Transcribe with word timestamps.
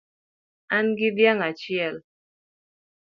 An 0.75 0.85
gi 0.97 1.09
dhiang' 1.17 1.45
achiel 1.49 1.95